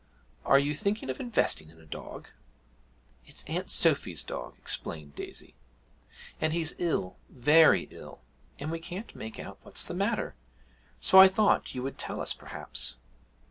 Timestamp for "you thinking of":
0.57-1.19